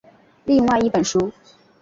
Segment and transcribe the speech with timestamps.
[0.45, 1.31] 另外一本书。